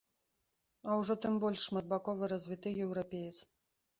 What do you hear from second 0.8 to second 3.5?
А ўжо тым больш шматбакова развіты еўрапеец!